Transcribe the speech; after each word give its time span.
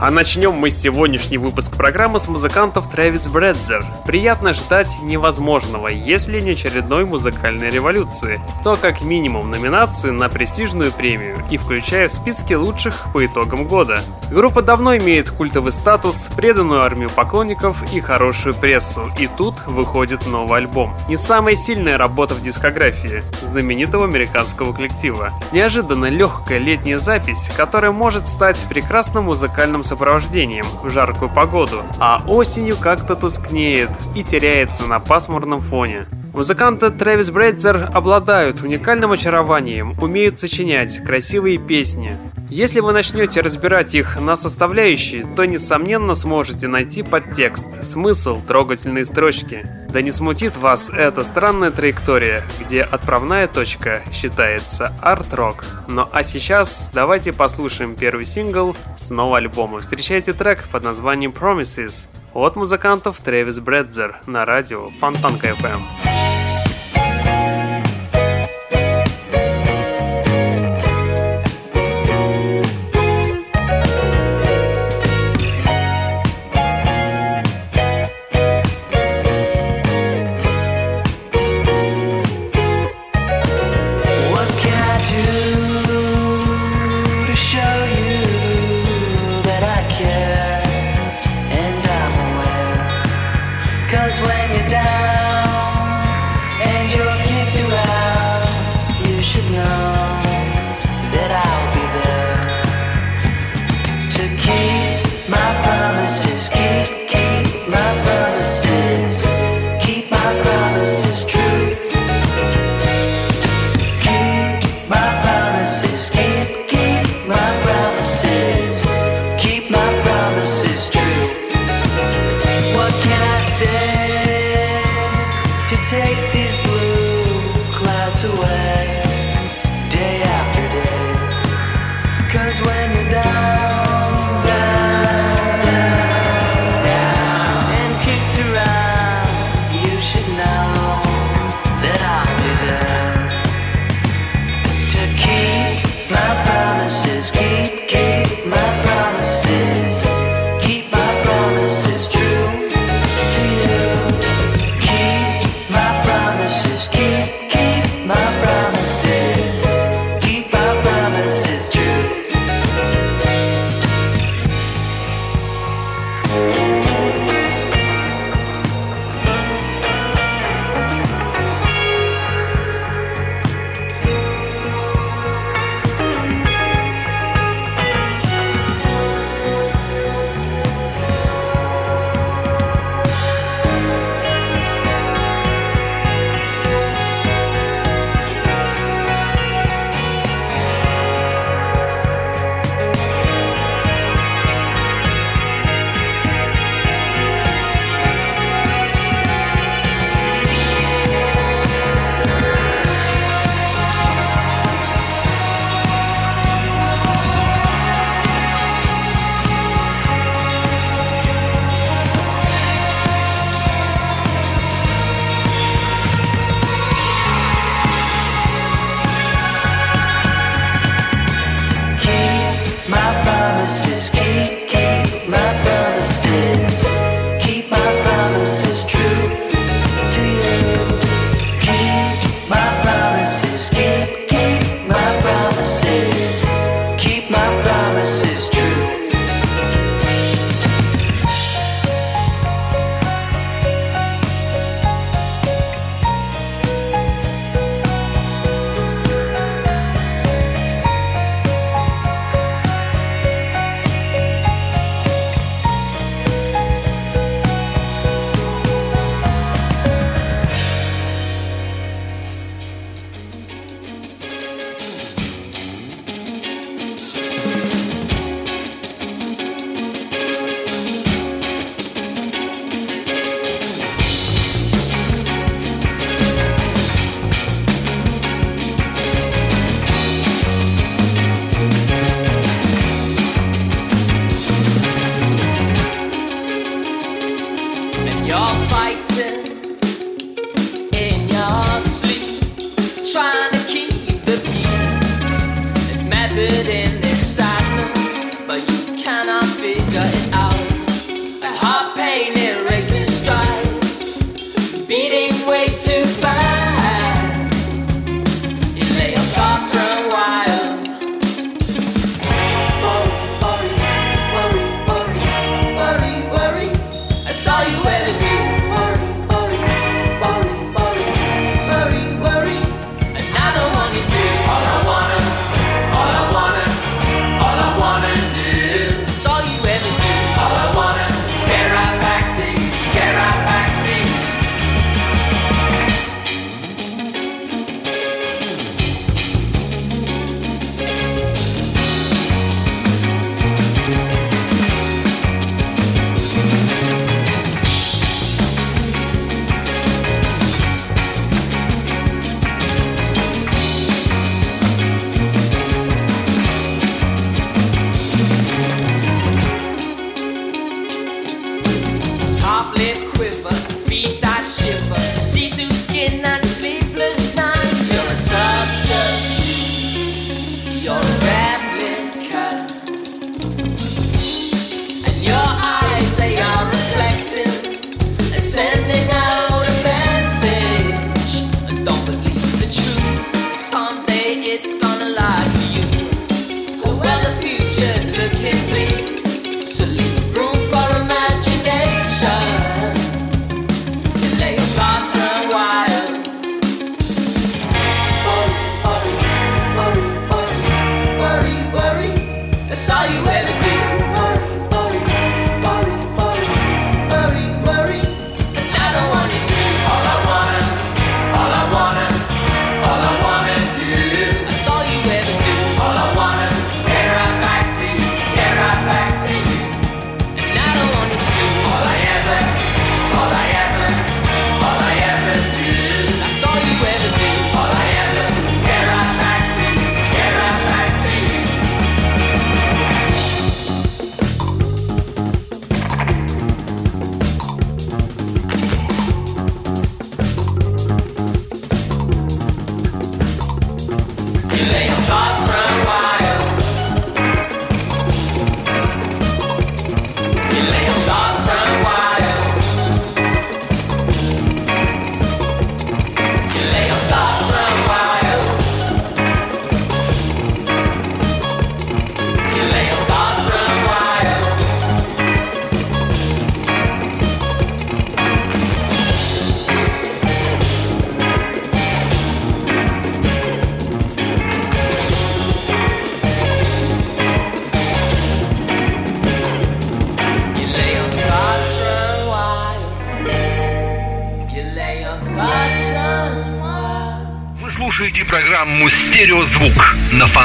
А 0.00 0.12
начнем 0.12 0.52
мы 0.52 0.70
сегодняшний 0.70 1.38
выпуск 1.38 1.76
программы 1.76 2.20
с 2.20 2.28
музыкантов 2.28 2.88
Трэвис 2.88 3.26
Брэдзер. 3.26 3.84
Приятно 4.06 4.52
ждать 4.52 4.96
невозможного, 5.02 5.88
если 5.88 6.40
не 6.40 6.52
очередной 6.52 7.04
музыкальной 7.04 7.68
революции, 7.68 8.40
то 8.62 8.76
как 8.76 9.02
минимум 9.02 9.50
номинации 9.50 10.10
на 10.10 10.28
престижную 10.28 10.92
премию 10.92 11.36
и 11.50 11.56
включая 11.56 12.06
в 12.06 12.12
списке 12.12 12.56
лучших 12.56 13.08
по 13.12 13.26
итогам 13.26 13.66
года. 13.66 14.00
Группа 14.30 14.62
давно 14.62 14.96
имеет 14.98 15.30
культовый 15.30 15.72
статус, 15.72 16.28
преданную 16.36 16.82
армию 16.82 17.10
поклонников 17.10 17.82
и 17.92 18.00
хорошую 18.00 18.54
прессу, 18.54 19.10
и 19.18 19.26
тут 19.26 19.66
выходит 19.66 20.28
новый 20.28 20.58
альбом. 20.58 20.94
Не 21.08 21.16
самая 21.16 21.56
сильная 21.56 21.98
работа 21.98 22.36
в 22.36 22.42
дискографии 22.42 23.24
знаменитого 23.42 24.04
американского 24.04 24.72
коллектива. 24.72 25.32
Неожиданно 25.50 26.06
легкая 26.06 26.58
летняя 26.58 27.00
запись, 27.00 27.50
которая 27.56 27.90
может 27.90 28.28
стать 28.28 28.64
прекрасным 28.68 29.24
музыкальным 29.24 29.82
сопровождением 29.88 30.66
в 30.82 30.90
жаркую 30.90 31.30
погоду, 31.30 31.82
а 31.98 32.22
осенью 32.26 32.76
как-то 32.76 33.16
тускнеет 33.16 33.90
и 34.14 34.22
теряется 34.22 34.84
на 34.84 35.00
пасмурном 35.00 35.60
фоне. 35.60 36.06
Музыканты 36.34 36.90
Трэвис 36.90 37.30
Брэдзер 37.30 37.90
обладают 37.92 38.62
уникальным 38.62 39.12
очарованием, 39.12 39.96
умеют 40.00 40.38
сочинять 40.38 41.02
красивые 41.02 41.58
песни. 41.58 42.16
Если 42.50 42.80
вы 42.80 42.92
начнете 42.92 43.40
разбирать 43.40 43.94
их 43.94 44.18
на 44.20 44.36
составляющие, 44.36 45.26
то 45.36 45.44
несомненно 45.44 46.14
сможете 46.14 46.68
найти 46.68 47.02
подтекст, 47.02 47.84
смысл, 47.84 48.40
трогательные 48.46 49.04
строчки. 49.04 49.66
Да 49.90 50.00
не 50.00 50.10
смутит 50.10 50.56
вас 50.56 50.90
эта 50.90 51.24
странная 51.24 51.70
траектория, 51.70 52.42
где 52.60 52.82
отправная 52.82 53.48
точка 53.48 54.02
считается 54.12 54.92
арт-рок. 55.02 55.64
Ну 55.88 56.06
а 56.10 56.22
сейчас 56.22 56.90
давайте 56.94 57.32
послушаем 57.32 57.96
первый 57.96 58.24
сингл 58.24 58.76
с 58.96 59.10
нового 59.10 59.38
альбома. 59.38 59.77
Встречайте 59.80 60.32
трек 60.32 60.68
под 60.68 60.84
названием 60.84 61.32
Promises 61.32 62.08
от 62.34 62.56
музыкантов 62.56 63.20
Трэвис 63.20 63.60
Брэдзер 63.60 64.20
на 64.26 64.44
радио 64.44 64.90
Фонтанка 65.00 65.48
FM. 65.48 66.27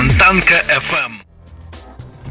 Фонтанка 0.03 0.55
FM. 0.67 1.22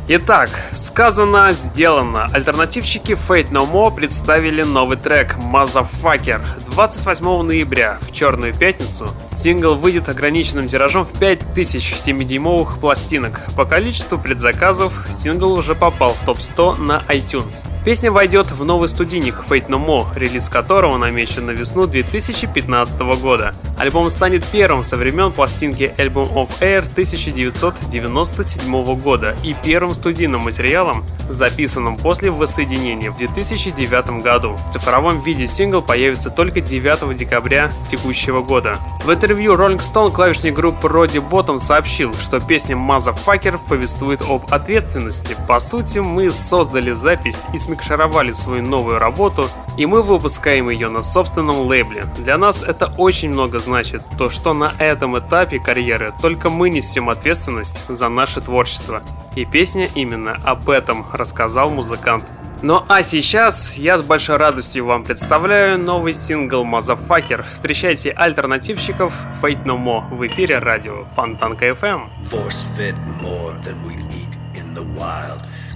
Итак, 0.09 0.51
сказано, 0.75 1.53
сделано. 1.53 2.29
Альтернативщики 2.35 3.13
Fate 3.13 3.51
No 3.51 3.67
More 3.67 3.95
представили 3.95 4.63
новый 4.63 4.99
трек 4.99 5.37
Motherfucker 5.39 6.43
28 6.73 7.43
ноября, 7.43 7.97
в 8.03 8.13
Черную 8.13 8.55
пятницу. 8.55 9.09
Сингл 9.37 9.75
выйдет 9.75 10.09
ограниченным 10.09 10.69
тиражом 10.69 11.05
в 11.05 11.19
5000 11.19 11.95
7-дюймовых 11.95 12.79
пластинок. 12.79 13.41
По 13.57 13.65
количеству 13.65 14.19
предзаказов 14.19 14.93
сингл 15.11 15.53
уже 15.53 15.75
попал 15.75 16.15
в 16.15 16.25
топ-100 16.25 16.81
на 16.81 17.03
iTunes. 17.09 17.65
Песня 17.85 18.13
войдет 18.13 18.53
в 18.53 18.65
новый 18.65 18.89
студийник 18.89 19.43
Fate 19.49 19.67
No 19.67 19.85
More, 19.85 20.07
релиз 20.15 20.49
которого 20.49 20.97
намечен 20.99 21.47
на 21.47 21.51
весну 21.51 21.89
2015 21.89 23.01
года. 23.21 23.57
Альбом 23.77 24.09
станет 24.11 24.47
первым 24.47 24.85
со 24.85 24.97
времен 24.97 25.33
пластинки 25.33 25.93
Album 25.97 26.33
of 26.35 26.51
Air 26.61 26.85
1997 26.93 29.01
года 29.01 29.35
и 29.43 29.57
первым 29.65 29.95
студийным 29.95 30.43
материалом, 30.43 31.05
записанным 31.29 31.97
после 31.97 32.31
воссоединения 32.31 33.11
в 33.11 33.17
2009 33.17 34.23
году. 34.23 34.57
В 34.69 34.73
цифровом 34.73 35.21
виде 35.23 35.49
сингл 35.49 35.83
появится 35.83 36.31
только 36.31 36.61
9 36.61 37.17
декабря 37.17 37.73
текущего 37.91 38.43
года. 38.43 38.77
В 39.05 39.09
интервью 39.23 39.53
Rolling 39.53 39.79
Stone 39.79 40.11
клавишник 40.11 40.53
группы 40.53 40.89
Роди 40.89 41.21
Ботом 41.21 41.61
сообщил, 41.61 42.13
что 42.15 42.41
песня 42.41 42.75
Motherfucker 42.75 43.57
повествует 43.69 44.21
об 44.21 44.53
ответственности. 44.53 45.37
По 45.47 45.61
сути, 45.61 45.99
мы 45.99 46.33
создали 46.33 46.91
запись 46.91 47.43
и 47.53 47.59
смикшировали 47.59 48.33
свою 48.33 48.65
новую 48.65 48.99
работу, 48.99 49.49
и 49.77 49.87
мы 49.87 50.03
выпускаем 50.03 50.71
ее 50.71 50.89
на 50.89 51.05
собственном 51.05 51.61
лейбле. 51.61 52.07
Для 52.19 52.37
нас 52.37 52.65
это 52.65 52.93
очень 52.99 53.31
много 53.31 53.61
значит, 53.61 54.03
то 54.19 54.29
что 54.29 54.55
на 54.55 54.73
этом 54.79 55.17
этапе 55.17 55.61
карьеры 55.61 56.13
только 56.21 56.51
мы 56.51 56.69
несем 56.69 57.09
ответственность 57.09 57.85
за 57.89 58.09
наше 58.09 58.41
творчество. 58.41 59.05
И 59.37 59.45
песня 59.45 59.89
именно 59.95 60.37
об 60.45 60.69
этом 60.69 61.07
рассказал 61.13 61.71
музыкант. 61.71 62.25
Ну 62.65 62.85
а 62.89 63.03
сейчас 63.03 63.77
я 63.77 63.99
с 63.99 64.03
большой 64.03 64.37
радостью 64.37 64.87
вам 64.87 65.03
представляю 65.03 65.81
новый 65.81 66.15
сингл 66.15 66.65
Motherfucker. 66.65 67.45
Встречайте 67.53 68.13
альтернативщиков 68.13 69.13
Fate 69.43 69.65
No 69.65 69.77
More 69.77 70.09
в 70.15 70.25
эфире 70.29 70.61
радио 70.61 71.07
Фонтанка 71.17 71.71
FM. 71.71 72.09
In. 72.23 72.51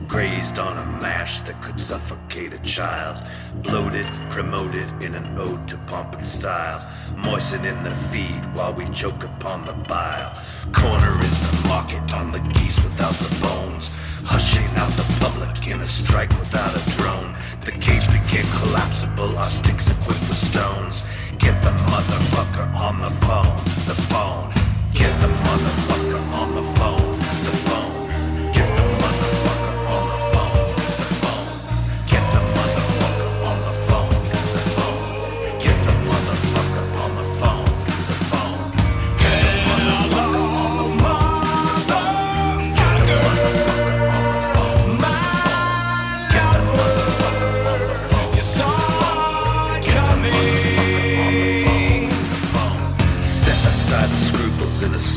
Grazed 0.07 0.61
on 0.61 0.79
a 0.79 0.85
mash 1.03 1.41
that 1.41 1.61
could 1.61 1.81
suffocate 1.81 2.55
a 2.55 2.61
child. 2.63 3.21
Bloated, 3.65 4.07
promoted 4.31 4.87
in 5.03 5.17
an 5.17 5.37
ode 5.37 5.67
to 5.67 5.77
pomp 5.89 6.15
and 6.15 6.25
style. 6.25 6.81
Moistening 7.17 7.83
the 7.83 7.91
feed 7.91 8.45
while 8.55 8.73
we 8.73 8.85
choke 8.91 9.25
upon 9.25 9.67
the 9.67 9.73
bile. 9.89 10.33
Corner 10.73 11.13
in 11.13 11.35
the 11.47 11.63
market 11.67 12.15
on 12.15 12.31
the 12.31 12.39
geese 12.55 12.81
without 12.85 13.15
the 13.15 13.35
bones. 13.43 13.97
hushing 14.27 14.67
out 14.77 14.91
the 14.99 15.07
public 15.21 15.69
in 15.69 15.81
a 15.81 15.87
strike 15.87 16.31
without 16.41 16.75
a 16.75 16.83
drone. 16.99 17.33
The 17.65 17.73
cage 17.73 18.07
became 18.11 18.47
collapsible, 18.59 19.39
our 19.39 19.47
sticks 19.47 19.91
equipped 19.91 20.29
with 20.29 20.37
stones. 20.37 21.07
Get 21.39 21.63
the 21.63 21.75
motherfucker 21.91 22.67
on 22.75 23.01
the 23.01 23.13
phone, 23.25 23.57
the 23.87 23.97
phone. 24.11 24.51
Get 24.93 25.13
the 25.21 25.29
motherfucker. 25.29 25.96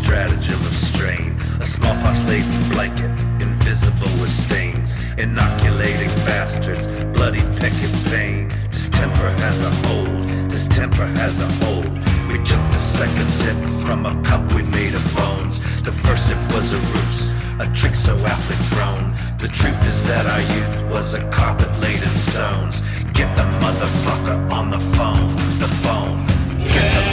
stratagem 0.09 0.59
of 0.65 0.75
strain. 0.75 1.35
A 1.59 1.65
smallpox 1.65 2.23
laden 2.23 2.63
blanket, 2.69 3.11
invisible 3.39 4.09
with 4.19 4.31
stains. 4.31 4.95
Inoculating 5.19 6.09
bastards, 6.25 6.87
bloody 7.13 7.43
picket 7.61 7.93
pain. 8.09 8.49
Distemper 8.71 9.29
has 9.45 9.61
a 9.61 9.69
hold, 9.85 10.49
distemper 10.49 11.05
has 11.21 11.41
a 11.41 11.49
hold. 11.61 11.91
We 12.27 12.37
took 12.41 12.63
the 12.73 12.81
second 12.97 13.29
sip 13.29 13.57
from 13.85 14.07
a 14.07 14.19
cup 14.23 14.41
we 14.53 14.63
made 14.63 14.95
of 14.95 15.05
bones. 15.15 15.59
The 15.83 15.91
first 15.91 16.29
sip 16.29 16.41
was 16.55 16.73
a 16.73 16.79
ruse, 16.93 17.29
a 17.59 17.67
trick 17.71 17.93
so 17.93 18.17
aptly 18.25 18.57
thrown. 18.71 19.13
The 19.37 19.49
truth 19.59 19.79
is 19.85 20.07
that 20.07 20.25
our 20.25 20.43
youth 20.55 20.91
was 20.91 21.13
a 21.13 21.21
carpet 21.29 21.69
laid 21.81 22.01
in 22.01 22.15
stones. 22.15 22.81
Get 23.13 23.29
the 23.37 23.47
motherfucker 23.61 24.37
on 24.51 24.71
the 24.71 24.81
phone, 24.97 25.27
the 25.59 25.71
phone. 25.83 26.25
Get 26.73 26.87
the 26.97 27.08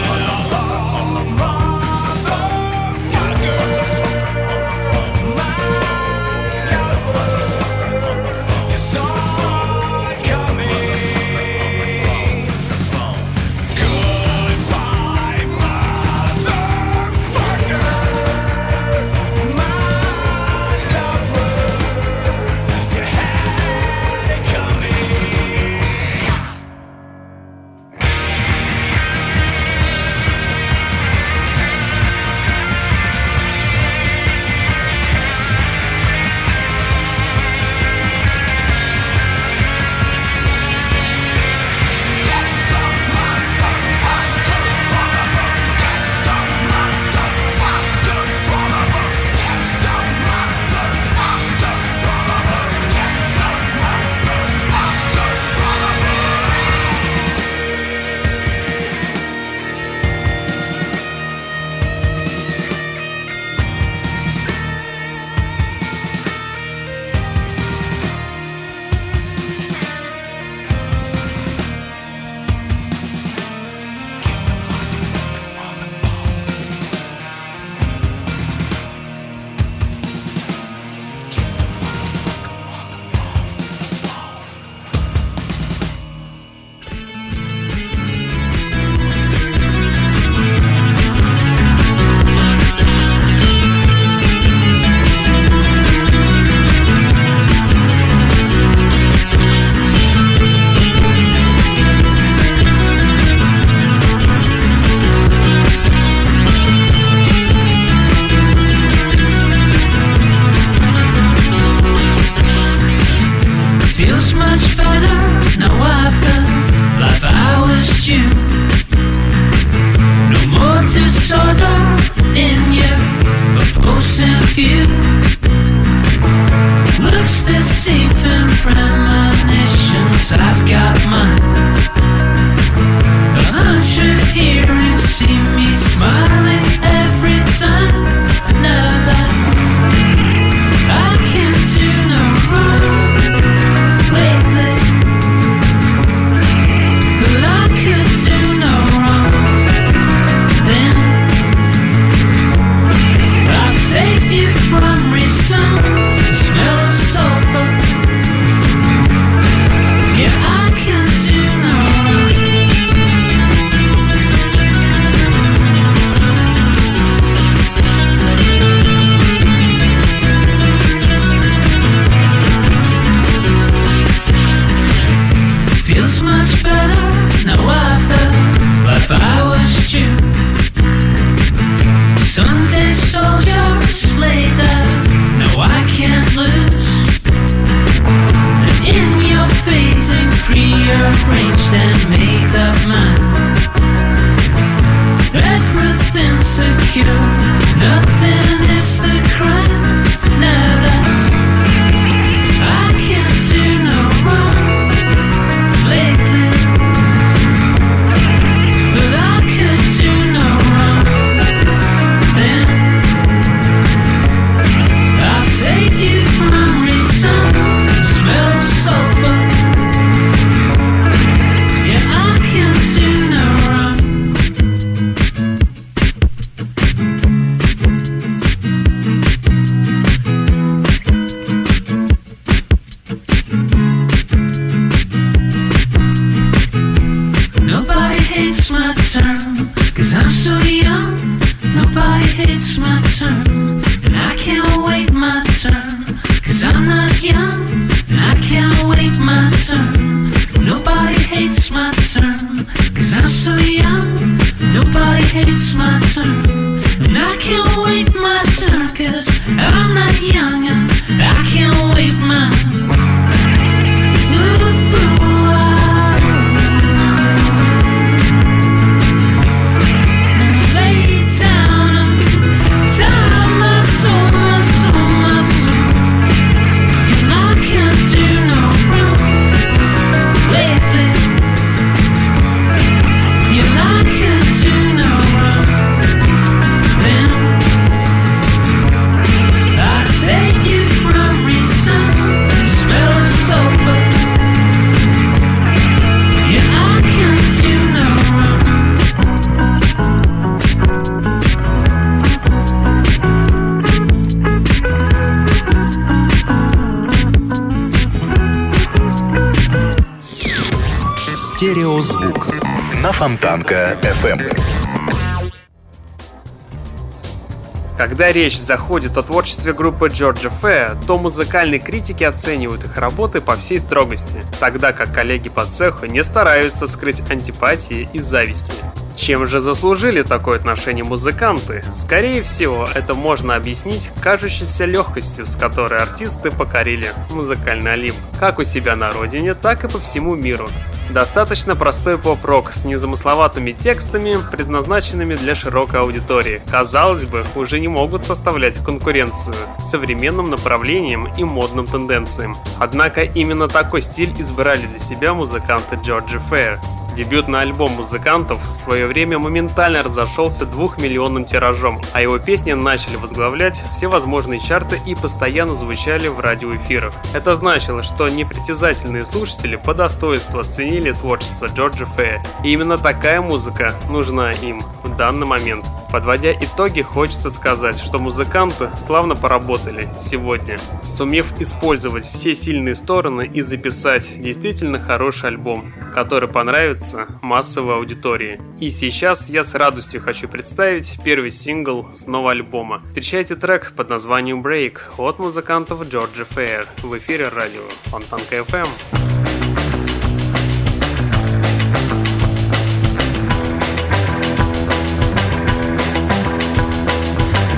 Когда 318.17 318.33
речь 318.33 318.57
заходит 318.59 319.19
о 319.19 319.23
творчестве 319.23 319.75
группы 319.75 320.07
Georgia 320.07 320.51
Fair, 320.63 320.97
то 321.07 321.19
музыкальные 321.19 321.81
критики 321.81 322.25
оценивают 322.25 322.83
их 322.83 322.97
работы 322.97 323.43
по 323.43 323.57
всей 323.57 323.79
строгости, 323.79 324.43
тогда 324.59 324.95
как 324.95 325.13
коллеги 325.13 325.51
по 325.51 325.67
цеху 325.67 326.07
не 326.07 326.25
стараются 326.25 326.87
скрыть 326.87 327.21
антипатии 327.31 328.09
и 328.15 328.21
зависти. 328.21 328.73
Чем 329.17 329.47
же 329.47 329.61
заслужили 329.61 330.23
такое 330.23 330.57
отношение 330.57 331.05
музыканты? 331.05 331.85
Скорее 331.93 332.43
всего, 332.43 332.89
это 332.95 333.13
можно 333.13 333.55
объяснить 333.55 334.09
кажущейся 334.23 334.87
легкостью, 334.87 335.45
с 335.45 335.55
которой 335.55 336.01
артисты 336.01 336.51
покорили 336.51 337.13
музыкальный 337.29 337.93
олимп, 337.93 338.17
как 338.41 338.59
у 338.59 338.65
себя 338.65 338.97
на 338.97 339.11
родине, 339.11 339.53
так 339.53 339.85
и 339.85 339.89
по 339.89 339.99
всему 339.99 340.37
миру. 340.37 340.71
Достаточно 341.11 341.77
простой 341.77 342.19
поп-рок 342.19 342.73
с 342.73 342.85
незамысловатыми 342.85 343.73
текстами, 343.73 344.37
предназначенными 344.51 345.35
для 345.35 345.55
широкой 345.55 346.01
аудитории. 346.01 346.61
Казалось 346.71 347.25
бы, 347.25 347.45
уже 347.55 347.81
не 347.81 347.89
могут 347.89 348.23
составлять 348.23 348.77
конкуренцию 348.79 349.55
современным 349.89 350.51
направлениям 350.51 351.29
и 351.39 351.45
модным 351.45 351.87
тенденциям. 351.87 352.57
Однако 352.79 353.23
именно 353.23 353.69
такой 353.69 354.03
стиль 354.03 354.35
избрали 354.39 354.87
для 354.87 354.99
себя 354.99 355.33
музыканты 355.33 355.97
Georgia 355.97 356.41
Fair. 356.51 356.79
Дебютный 357.17 357.61
альбом 357.61 357.93
музыкантов 357.93 358.61
в 358.73 358.77
свое 358.77 359.07
время 359.07 359.39
моментально 359.39 360.03
разошелся 360.03 360.67
двухмиллионным 360.67 361.47
тиражом, 361.47 361.99
а 362.13 362.21
его 362.21 362.39
песни 362.39 362.73
начали 362.73 363.17
возглавлять 363.17 363.83
все 363.95 364.09
возможные 364.09 364.61
чарты 364.61 365.01
и 365.07 365.15
постоянно 365.15 365.75
звучали 365.75 366.29
в 366.29 366.41
радиоэфирах. 366.41 367.15
Это 367.33 367.55
значило, 367.55 368.03
что 368.03 368.29
непритязательные 368.29 369.25
слушатели 369.25 369.77
по 369.77 369.95
достоинству 369.95 370.59
оценили 370.59 371.13
творчество 371.13 371.67
Джорджа 371.67 372.05
Фея, 372.05 372.43
и 372.63 372.73
именно 372.73 372.99
такая 372.99 373.41
музыка 373.41 373.95
нужна 374.11 374.53
им 374.53 374.83
в 375.03 375.17
данный 375.17 375.47
момент. 375.47 375.87
Подводя 376.13 376.53
итоги, 376.53 377.03
хочется 377.03 377.51
сказать, 377.51 377.99
что 377.99 378.19
музыканты 378.19 378.91
славно 378.99 379.35
поработали 379.35 380.09
сегодня, 380.19 380.79
сумев 381.05 381.61
использовать 381.61 382.31
все 382.31 382.55
сильные 382.55 382.95
стороны 382.95 383.47
и 383.47 383.61
записать 383.61 384.41
действительно 384.41 385.01
хороший 385.01 385.49
альбом, 385.49 385.93
который 386.15 386.49
понравится 386.49 387.06
массовой 387.43 387.97
аудитории. 387.97 388.61
И 388.81 388.91
сейчас 388.91 389.49
я 389.49 389.63
с 389.63 389.75
радостью 389.75 390.21
хочу 390.21 390.49
представить 390.49 391.19
первый 391.25 391.51
сингл 391.51 392.09
с 392.13 392.27
нового 392.27 392.53
альбома. 392.53 393.03
Встречайте 393.09 393.57
трек 393.57 393.93
под 393.97 394.09
названием 394.09 394.63
Break 394.63 394.99
от 395.19 395.39
музыкантов 395.39 396.03
Georgia 396.03 396.47
Fair 396.49 396.87
в 397.03 397.17
эфире 397.19 397.49
радио 397.49 397.83
Фонтанка 398.05 398.57
FM. 398.57 398.89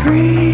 Be 0.09 0.48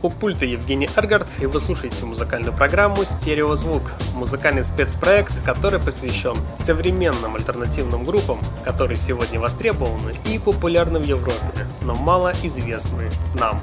У 0.00 0.10
пульта 0.10 0.44
Евгений 0.44 0.88
Эргард, 0.94 1.26
и 1.40 1.46
вы 1.46 1.58
слушаете 1.58 2.04
музыкальную 2.04 2.52
программу 2.52 3.04
«Стереозвук»– 3.04 3.82
музыкальный 4.14 4.62
спецпроект, 4.62 5.42
который 5.44 5.80
посвящен 5.80 6.36
современным 6.60 7.34
альтернативным 7.34 8.04
группам, 8.04 8.38
которые 8.64 8.96
сегодня 8.96 9.40
востребованы 9.40 10.14
и 10.30 10.38
популярны 10.38 11.00
в 11.00 11.04
Европе, 11.04 11.66
но 11.82 11.96
мало 11.96 12.32
известны 12.44 13.10
нам. 13.40 13.60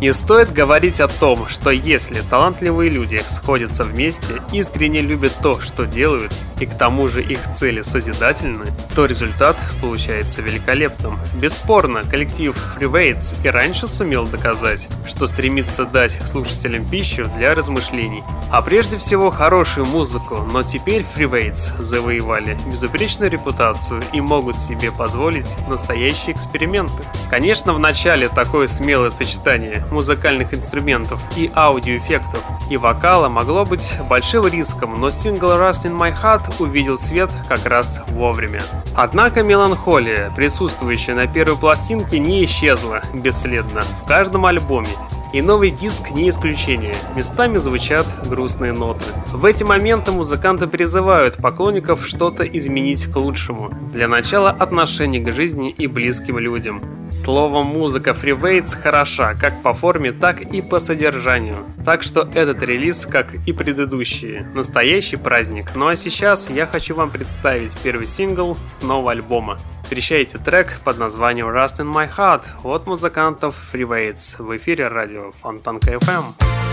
Не 0.00 0.12
стоит 0.12 0.52
говорить 0.52 0.98
о 0.98 1.06
том, 1.06 1.46
что 1.46 1.70
если 1.70 2.22
талантливые 2.22 2.90
люди 2.90 3.22
сходятся 3.28 3.84
вместе, 3.84 4.42
искренне 4.52 5.00
любят 5.00 5.32
то, 5.44 5.60
что 5.60 5.86
делают, 5.86 6.32
и 6.62 6.66
к 6.66 6.74
тому 6.74 7.08
же 7.08 7.22
их 7.22 7.40
цели 7.52 7.82
созидательны, 7.82 8.66
то 8.94 9.06
результат 9.06 9.56
получается 9.80 10.42
великолепным. 10.42 11.18
Бесспорно, 11.34 12.04
коллектив 12.04 12.56
Freeways 12.76 13.34
и 13.42 13.48
раньше 13.48 13.88
сумел 13.88 14.26
доказать, 14.26 14.86
что 15.06 15.26
стремится 15.26 15.84
дать 15.84 16.12
слушателям 16.24 16.88
пищу 16.88 17.28
для 17.36 17.54
размышлений, 17.54 18.22
а 18.50 18.62
прежде 18.62 18.96
всего 18.96 19.30
хорошую 19.30 19.86
музыку, 19.86 20.46
но 20.52 20.62
теперь 20.62 21.04
Freeways 21.16 21.82
завоевали 21.82 22.56
безупречную 22.66 23.30
репутацию 23.30 24.00
и 24.12 24.20
могут 24.20 24.60
себе 24.60 24.92
позволить 24.92 25.56
настоящие 25.68 26.36
эксперименты. 26.36 27.02
Конечно, 27.28 27.72
в 27.72 27.80
начале 27.80 28.28
такое 28.28 28.68
смелое 28.68 29.10
сочетание 29.10 29.84
музыкальных 29.90 30.54
инструментов 30.54 31.20
и 31.36 31.50
аудиоэффектов 31.54 32.44
и 32.70 32.76
вокала 32.76 33.28
могло 33.28 33.64
быть 33.64 33.92
большим 34.08 34.46
риском, 34.46 34.94
но 34.98 35.10
сингл 35.10 35.48
Rust 35.48 35.84
in 35.84 35.98
My 35.98 36.14
Heart 36.22 36.51
увидел 36.60 36.98
свет 36.98 37.30
как 37.48 37.66
раз 37.66 38.00
вовремя. 38.08 38.62
Однако 38.94 39.42
меланхолия, 39.42 40.30
присутствующая 40.34 41.14
на 41.14 41.26
первой 41.26 41.56
пластинке, 41.56 42.18
не 42.18 42.44
исчезла 42.44 43.02
бесследно 43.14 43.82
в 44.02 44.06
каждом 44.06 44.46
альбоме. 44.46 44.88
И 45.32 45.40
новый 45.40 45.70
диск 45.70 46.10
не 46.10 46.28
исключение. 46.28 46.94
Местами 47.16 47.56
звучат 47.56 48.06
грустные 48.28 48.72
ноты. 48.72 49.04
В 49.32 49.46
эти 49.46 49.64
моменты 49.64 50.12
музыканты 50.12 50.66
призывают 50.66 51.36
поклонников 51.36 52.06
что-то 52.06 52.44
изменить 52.44 53.06
к 53.06 53.16
лучшему. 53.16 53.70
Для 53.94 54.08
начала 54.08 54.50
отношение 54.50 55.22
к 55.22 55.32
жизни 55.32 55.70
и 55.70 55.86
близким 55.86 56.38
людям. 56.38 56.82
Словом, 57.10 57.66
музыка 57.66 58.10
Freeways 58.10 58.76
хороша 58.76 59.34
как 59.34 59.62
по 59.62 59.72
форме, 59.72 60.12
так 60.12 60.42
и 60.42 60.60
по 60.60 60.78
содержанию. 60.78 61.56
Так 61.82 62.02
что 62.02 62.28
этот 62.34 62.62
релиз, 62.62 63.06
как 63.06 63.34
и 63.46 63.52
предыдущие, 63.52 64.46
настоящий 64.54 65.16
праздник. 65.16 65.72
Ну 65.74 65.88
а 65.88 65.96
сейчас 65.96 66.50
я 66.50 66.66
хочу 66.66 66.94
вам 66.94 67.08
представить 67.08 67.74
первый 67.78 68.06
сингл 68.06 68.56
с 68.70 68.82
нового 68.82 69.12
альбома. 69.12 69.58
Встречайте 69.92 70.38
трек 70.38 70.80
под 70.82 70.96
названием 70.96 71.48
Rust 71.48 71.76
in 71.80 71.92
My 71.92 72.08
Heart 72.16 72.44
от 72.64 72.86
музыкантов 72.86 73.54
Freeways 73.70 74.42
в 74.42 74.56
эфире 74.56 74.88
радио 74.88 75.32
Фонтанка 75.42 75.92
FM. 75.92 76.71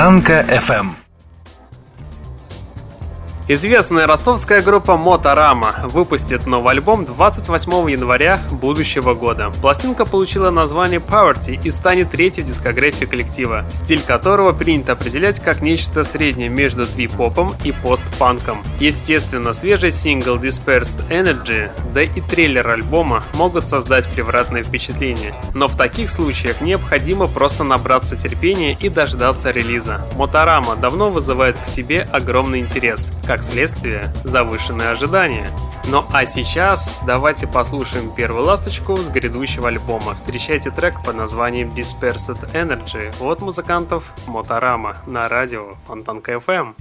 Фонтанка 0.00 0.46
FM. 0.48 0.99
Известная 3.52 4.06
ростовская 4.06 4.62
группа 4.62 4.96
Моторама 4.96 5.74
выпустит 5.82 6.46
новый 6.46 6.70
альбом 6.70 7.04
28 7.04 7.90
января 7.90 8.38
будущего 8.52 9.14
года. 9.14 9.50
Пластинка 9.60 10.06
получила 10.06 10.50
название 10.50 11.00
Poverty 11.00 11.60
и 11.64 11.72
станет 11.72 12.12
третьей 12.12 12.44
в 12.44 12.46
дискографии 12.46 13.06
коллектива, 13.06 13.64
стиль 13.74 14.02
которого 14.02 14.52
принято 14.52 14.92
определять 14.92 15.40
как 15.40 15.62
нечто 15.62 16.04
среднее 16.04 16.48
между 16.48 16.86
твип-попом 16.86 17.56
и 17.64 17.72
постпанком. 17.72 18.62
Естественно, 18.78 19.52
свежий 19.52 19.90
сингл 19.90 20.36
Dispersed 20.36 21.08
Energy, 21.08 21.72
да 21.92 22.02
и 22.02 22.20
трейлер 22.20 22.68
альбома 22.68 23.24
могут 23.34 23.64
создать 23.64 24.08
превратное 24.14 24.62
впечатление. 24.62 25.34
Но 25.56 25.66
в 25.66 25.76
таких 25.76 26.10
случаях 26.10 26.60
необходимо 26.60 27.26
просто 27.26 27.64
набраться 27.64 28.14
терпения 28.14 28.78
и 28.80 28.88
дождаться 28.88 29.50
релиза. 29.50 30.06
Моторама 30.14 30.76
давно 30.76 31.10
вызывает 31.10 31.56
к 31.56 31.66
себе 31.66 32.06
огромный 32.12 32.60
интерес, 32.60 33.10
как 33.26 33.39
следствие 33.44 34.12
завышенные 34.24 34.90
ожидания. 34.90 35.48
Ну 35.88 36.04
а 36.12 36.24
сейчас 36.24 37.00
давайте 37.06 37.46
послушаем 37.46 38.14
первую 38.14 38.44
ласточку 38.44 38.96
с 38.96 39.08
грядущего 39.08 39.68
альбома. 39.68 40.14
Встречайте 40.14 40.70
трек 40.70 41.02
под 41.04 41.16
названием 41.16 41.70
Dispersed 41.70 42.52
Energy 42.52 43.12
от 43.20 43.40
музыкантов 43.40 44.12
Моторама 44.26 44.96
на 45.06 45.28
радио 45.28 45.74
Фонтанка 45.86 46.32
FM. 46.32 46.74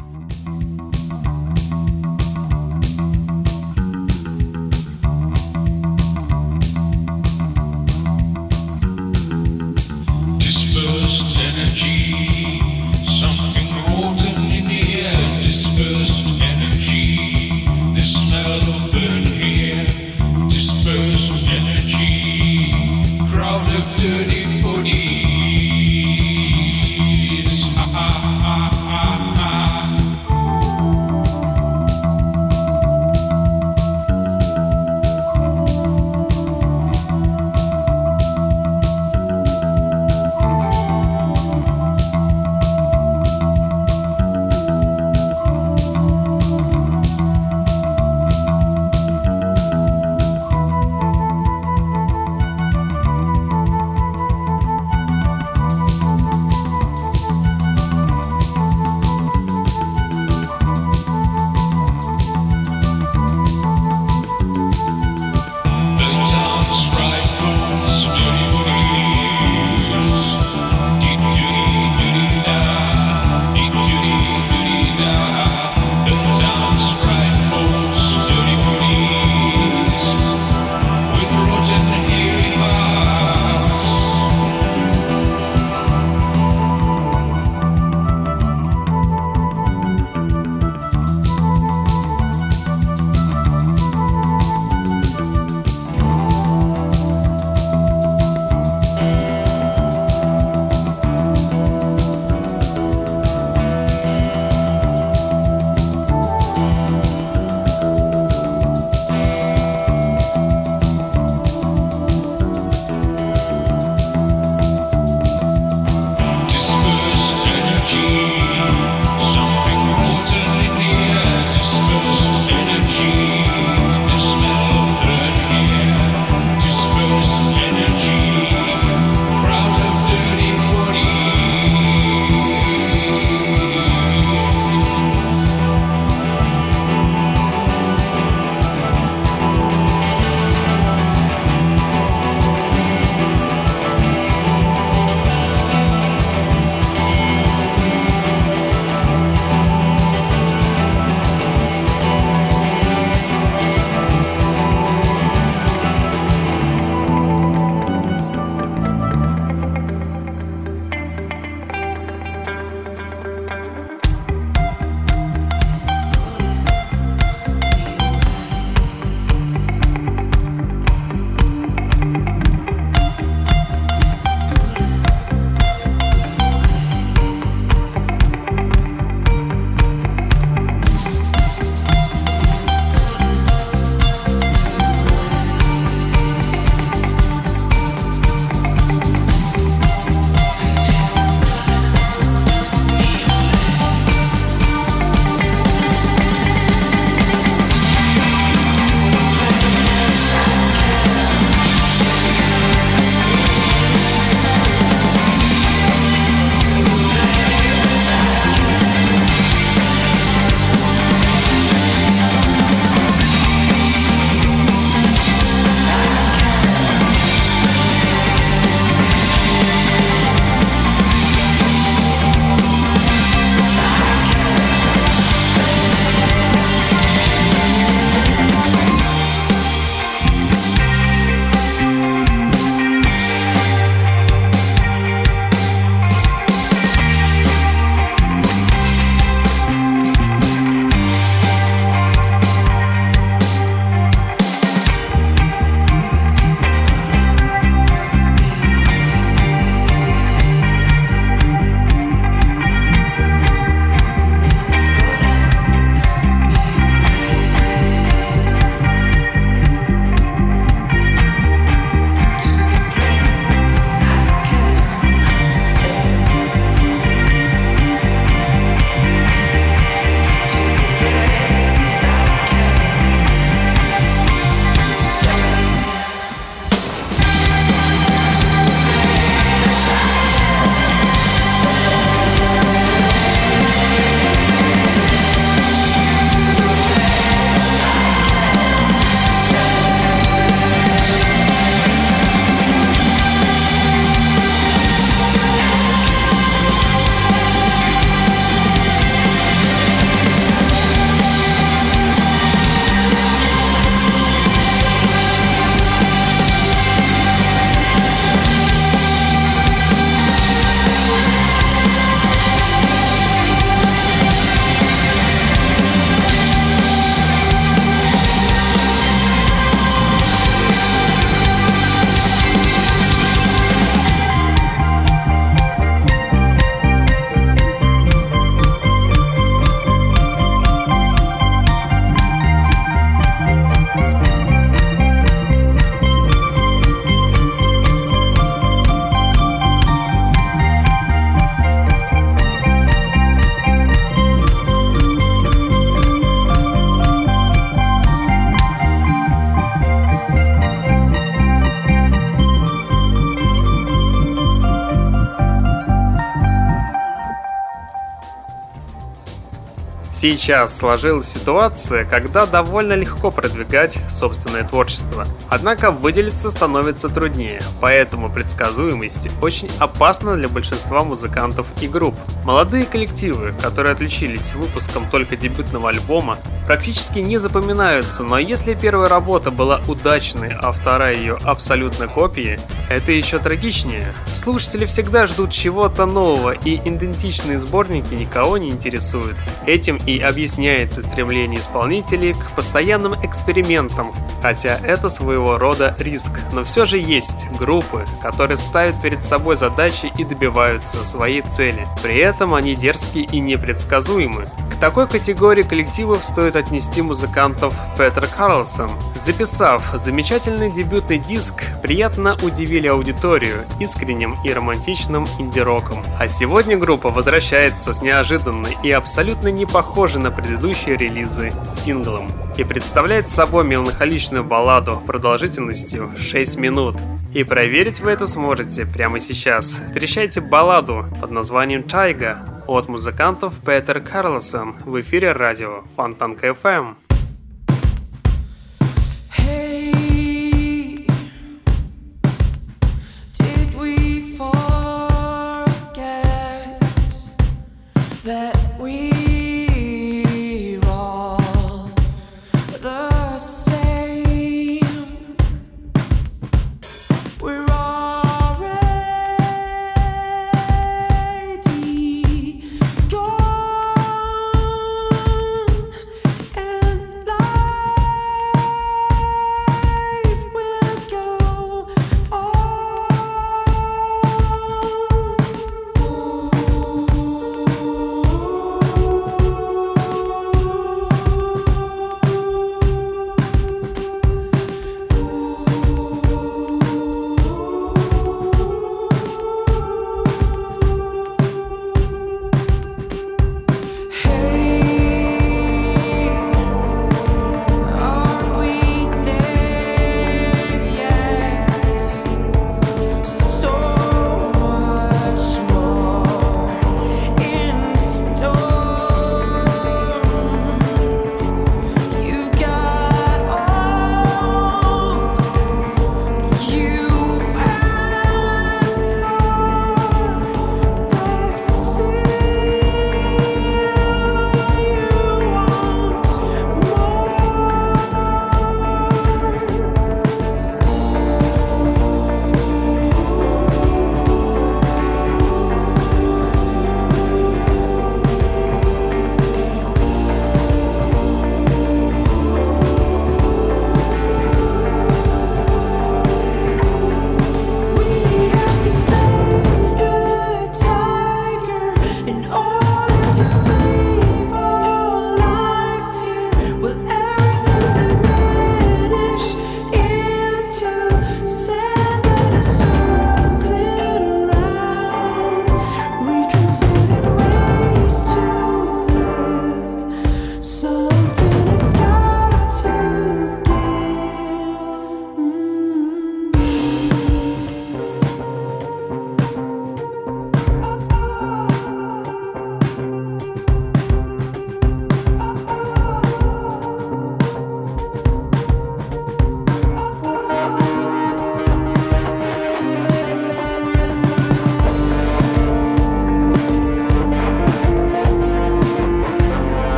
Сейчас 360.22 360.78
сложилась 360.78 361.32
ситуация, 361.32 362.04
когда 362.04 362.46
довольно 362.46 362.92
легко 362.92 363.32
продвигать 363.32 364.00
собственное 364.10 364.66
творчество. 364.66 365.26
Однако 365.48 365.92
выделиться 365.92 366.52
становится 366.52 367.08
труднее, 367.08 367.62
поэтому 367.80 368.30
предсказуемость 368.30 369.30
очень 369.42 369.72
опасна 369.80 370.36
для 370.36 370.50
большинства 370.50 371.06
музыкантов 371.06 371.68
и 371.82 371.88
групп. 371.88 372.16
Молодые 372.44 372.86
коллективы, 372.86 373.54
которые 373.62 373.94
отличились 373.94 374.52
выпуском 374.52 375.10
только 375.10 375.38
дебютного 375.38 375.88
альбома, 375.88 376.38
практически 376.68 377.20
не 377.20 377.38
запоминаются, 377.38 378.24
но 378.24 378.40
если 378.40 378.74
первая 378.74 379.08
работа 379.08 379.52
была 379.52 379.80
удачной, 379.88 380.52
а 380.52 380.74
вторая 380.74 381.16
ее 381.16 381.38
абсолютно 381.46 382.10
копией, 382.10 382.60
это 382.90 383.14
еще 383.14 383.40
трагичнее. 383.40 384.14
Слушатели 384.36 384.86
всегда 384.86 385.28
ждут 385.28 385.52
чего-то 385.52 386.06
нового, 386.06 386.52
и 386.52 386.76
идентичные 386.76 387.58
сборники 387.58 388.14
никого 388.16 388.58
не 388.58 388.70
интересуют. 388.70 389.38
Этим 389.66 389.98
и 390.10 390.20
объясняется 390.20 391.04
стремление 391.04 391.60
исполнителей 391.60 392.34
к 392.34 392.52
постоянным 392.56 393.14
экспериментам, 393.24 394.12
хотя 394.42 394.80
это 394.84 395.08
своего 395.10 395.60
рода 395.60 395.96
риск, 396.00 396.32
но 396.52 396.64
все 396.64 396.86
же 396.86 396.98
есть 396.98 397.48
группы, 397.60 398.06
которые 398.22 398.58
ставят 398.58 399.00
перед 399.02 399.24
собой 399.24 399.56
задачи 399.56 400.12
и 400.18 400.24
добиваются 400.24 401.06
своей 401.06 401.42
цели. 401.42 401.86
При 402.02 402.18
этом 402.18 402.56
они 402.56 402.76
дерзкие 402.76 403.26
и 403.26 403.40
непредсказуемы. 403.40 404.50
К 404.72 404.76
такой 404.80 405.08
категории 405.08 405.64
коллективов 405.64 406.24
стоит 406.24 406.56
отнести 406.56 407.02
музыкантов 407.02 407.76
Петер 407.98 408.28
Карлсон. 408.28 408.90
Записав 409.14 409.84
замечательный 409.94 410.72
дебютный 410.72 411.20
диск, 411.20 411.66
приятно 411.84 412.38
удивили 412.42 412.88
аудиторию 412.88 413.66
искренним 413.80 414.38
и 414.44 414.54
романтичным 414.54 415.28
инди-роком. 415.38 416.02
А 416.18 416.28
сегодня 416.30 416.78
группа 416.78 417.10
возвращается 417.10 417.94
с 417.94 418.02
неожиданной 418.02 418.78
и 418.82 418.90
абсолютно 418.92 419.50
не 419.50 419.66
похожей 420.00 420.22
на 420.22 420.32
предыдущие 420.32 420.96
релизы 420.96 421.52
синглом 421.74 422.32
и 422.58 422.64
представляет 422.64 423.28
собой 423.28 423.66
меланхоличную 423.66 424.46
балладу 424.46 425.04
продолжительностью 425.06 426.14
6 426.18 426.58
минут. 426.58 426.96
И 427.34 427.44
проверить 427.44 428.00
вы 428.00 428.12
это 428.12 428.26
сможете 428.26 428.86
прямо 428.86 429.20
сейчас. 429.20 429.82
Встречайте 429.88 430.40
балладу 430.40 431.04
под 431.20 431.32
названием 431.32 431.84
«Тайга» 431.84 432.38
от 432.66 432.88
музыкантов 432.88 433.56
Петер 433.60 434.00
Карлсон 434.00 434.78
в 434.86 435.02
эфире 435.02 435.34
радио 435.34 435.84
Фонтанка 435.98 436.48
FM. 436.48 437.09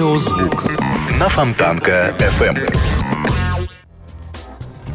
Стереозвук 0.00 0.64
на 1.18 1.28
Фонтанка 1.28 2.14
FM. 2.18 2.74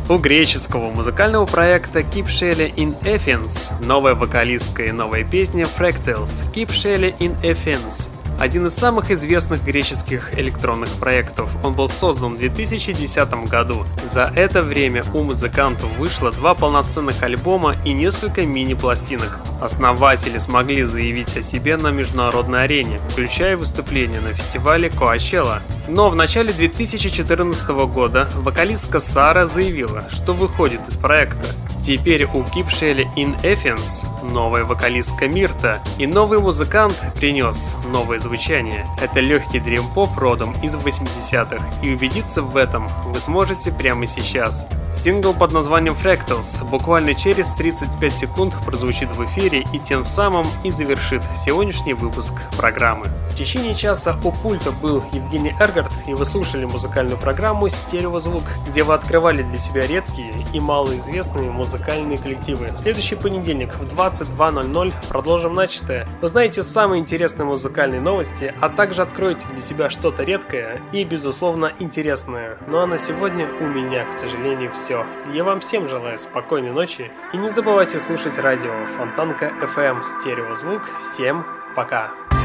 У 0.09 0.17
греческого 0.17 0.89
музыкального 0.89 1.45
проекта 1.45 1.99
Keep 1.99 2.25
Shelley 2.25 2.73
in 2.73 2.99
Athens 3.03 3.71
новая 3.85 4.15
вокалистка 4.15 4.85
и 4.85 4.91
новая 4.91 5.23
песня 5.23 5.65
Fractals 5.65 6.51
Keep 6.55 6.69
Shelley 6.69 7.15
in 7.19 7.39
Athens 7.43 8.09
один 8.39 8.65
из 8.67 8.73
самых 8.73 9.11
известных 9.11 9.63
греческих 9.63 10.37
электронных 10.37 10.89
проектов. 10.91 11.49
Он 11.63 11.73
был 11.73 11.89
создан 11.89 12.35
в 12.35 12.37
2010 12.37 13.49
году. 13.49 13.85
За 14.09 14.31
это 14.35 14.61
время 14.61 15.03
у 15.13 15.23
музыкантов 15.23 15.89
вышло 15.97 16.31
два 16.31 16.53
полноценных 16.53 17.23
альбома 17.23 17.75
и 17.85 17.93
несколько 17.93 18.45
мини-пластинок. 18.45 19.39
Основатели 19.61 20.37
смогли 20.37 20.83
заявить 20.83 21.35
о 21.37 21.41
себе 21.41 21.77
на 21.77 21.89
международной 21.89 22.63
арене, 22.63 22.99
включая 23.09 23.57
выступления 23.57 24.19
на 24.19 24.33
фестивале 24.33 24.89
Coachella. 24.89 25.61
Но 25.87 26.09
в 26.09 26.15
начале 26.15 26.51
2014 26.51 27.69
года 27.87 28.29
вокалистка 28.35 28.99
Сара 28.99 29.47
заявила, 29.47 30.03
что 30.11 30.33
выходит 30.33 30.81
из 30.87 30.97
проекта. 30.97 31.45
Теперь 31.85 32.25
у 32.25 32.41
Shelley 32.41 33.05
in 33.15 33.39
Athens 33.43 34.03
новая 34.23 34.63
вокалистка 34.63 35.27
Мирта, 35.27 35.79
и 35.99 36.07
новый 36.07 36.39
музыкант 36.39 36.95
принес 37.19 37.75
новое 37.91 38.17
звучание. 38.25 38.85
Это 39.01 39.19
легкий 39.19 39.59
дрим-поп 39.59 40.17
родом 40.17 40.53
из 40.63 40.73
80-х, 40.73 41.63
и 41.83 41.93
убедиться 41.93 42.41
в 42.41 42.57
этом 42.57 42.87
вы 43.05 43.19
сможете 43.19 43.71
прямо 43.71 44.07
сейчас. 44.07 44.67
Сингл 44.95 45.33
под 45.33 45.51
названием 45.51 45.93
Fractals 45.93 46.63
буквально 46.69 47.13
через 47.15 47.51
35 47.53 48.13
секунд 48.13 48.55
прозвучит 48.65 49.09
в 49.09 49.25
эфире 49.25 49.65
и 49.73 49.79
тем 49.79 50.03
самым 50.03 50.47
и 50.63 50.71
завершит 50.71 51.21
сегодняшний 51.35 51.93
выпуск 51.93 52.33
программы. 52.57 53.07
В 53.29 53.35
течение 53.35 53.75
часа 53.75 54.15
у 54.23 54.31
пульта 54.31 54.71
был 54.71 55.03
Евгений 55.11 55.53
Эргард, 55.59 55.91
и 56.07 56.13
вы 56.13 56.23
слушали 56.23 56.63
музыкальную 56.63 57.17
программу 57.17 57.67
«Стереозвук», 57.67 58.43
где 58.69 58.83
вы 58.83 58.93
открывали 58.93 59.43
для 59.43 59.57
себя 59.57 59.85
редкие 59.85 60.31
и 60.53 60.61
малоизвестные 60.61 61.51
музыкальные 61.51 62.17
коллективы. 62.17 62.67
В 62.67 62.79
следующий 62.79 63.15
понедельник 63.15 63.75
в 63.75 63.99
22.00 63.99 64.93
продолжим 65.09 65.53
начатое. 65.53 66.07
Узнаете 66.21 66.63
самые 66.63 67.01
интересные 67.01 67.45
музыкальные 67.45 67.99
новости, 67.99 68.14
а 68.61 68.69
также 68.69 69.01
откроете 69.01 69.47
для 69.49 69.59
себя 69.59 69.89
что-то 69.89 70.23
редкое 70.23 70.81
и, 70.91 71.03
безусловно, 71.03 71.73
интересное. 71.79 72.57
Ну 72.67 72.79
а 72.79 72.87
на 72.87 72.97
сегодня 72.97 73.47
у 73.59 73.65
меня, 73.65 74.05
к 74.05 74.11
сожалению, 74.13 74.71
все. 74.71 75.05
Я 75.33 75.43
вам 75.43 75.59
всем 75.59 75.87
желаю 75.87 76.17
спокойной 76.17 76.71
ночи 76.71 77.11
и 77.33 77.37
не 77.37 77.49
забывайте 77.49 77.99
слушать 77.99 78.37
радио 78.37 78.73
Фонтанка 78.97 79.51
FM 79.61 80.03
Стереозвук. 80.03 80.89
Всем 81.01 81.45
пока! 81.75 82.11
Times 82.31 82.44